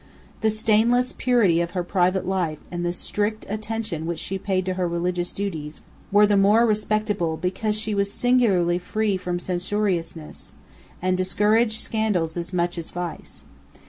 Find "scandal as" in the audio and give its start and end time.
11.81-12.51